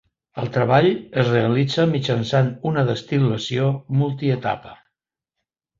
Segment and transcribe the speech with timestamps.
[0.43, 0.87] El treball
[1.23, 3.71] es realitza mitjançant una destil·lació
[4.03, 4.77] multietapa.